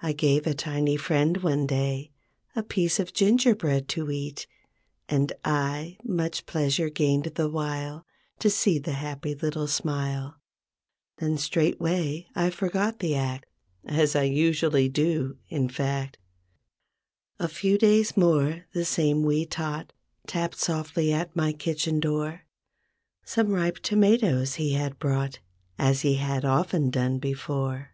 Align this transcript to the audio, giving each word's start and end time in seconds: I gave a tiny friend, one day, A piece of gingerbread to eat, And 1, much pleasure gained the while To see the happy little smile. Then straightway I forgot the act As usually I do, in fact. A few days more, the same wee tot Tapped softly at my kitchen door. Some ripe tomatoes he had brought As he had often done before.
I 0.00 0.12
gave 0.12 0.46
a 0.46 0.54
tiny 0.54 0.96
friend, 0.96 1.38
one 1.38 1.66
day, 1.66 2.12
A 2.54 2.62
piece 2.62 3.00
of 3.00 3.12
gingerbread 3.12 3.88
to 3.88 4.08
eat, 4.08 4.46
And 5.08 5.32
1, 5.44 5.96
much 6.04 6.46
pleasure 6.46 6.88
gained 6.88 7.32
the 7.34 7.50
while 7.50 8.06
To 8.38 8.50
see 8.50 8.78
the 8.78 8.92
happy 8.92 9.34
little 9.34 9.66
smile. 9.66 10.36
Then 11.16 11.38
straightway 11.38 12.28
I 12.36 12.50
forgot 12.50 13.00
the 13.00 13.16
act 13.16 13.46
As 13.84 14.14
usually 14.14 14.84
I 14.84 14.90
do, 14.90 15.38
in 15.48 15.68
fact. 15.68 16.18
A 17.40 17.48
few 17.48 17.78
days 17.78 18.16
more, 18.16 18.64
the 18.72 18.84
same 18.84 19.24
wee 19.24 19.44
tot 19.44 19.92
Tapped 20.28 20.56
softly 20.60 21.12
at 21.12 21.34
my 21.34 21.52
kitchen 21.52 21.98
door. 21.98 22.42
Some 23.24 23.48
ripe 23.48 23.78
tomatoes 23.80 24.54
he 24.54 24.74
had 24.74 25.00
brought 25.00 25.40
As 25.80 26.02
he 26.02 26.14
had 26.14 26.44
often 26.44 26.90
done 26.90 27.18
before. 27.18 27.88